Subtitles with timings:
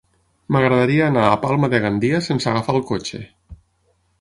[0.53, 3.21] M'agradaria anar a Palma de Gandia sense agafar el cotxe.